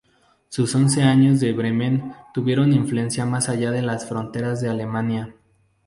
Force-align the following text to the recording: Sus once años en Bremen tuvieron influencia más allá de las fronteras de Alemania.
Sus 0.49 0.73
once 0.73 1.03
años 1.03 1.43
en 1.43 1.55
Bremen 1.55 2.11
tuvieron 2.33 2.73
influencia 2.73 3.23
más 3.27 3.49
allá 3.49 3.69
de 3.69 3.83
las 3.83 4.09
fronteras 4.09 4.59
de 4.59 4.67
Alemania. 4.69 5.35